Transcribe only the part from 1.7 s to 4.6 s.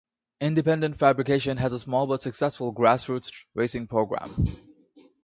a small but successful grassroots racing program.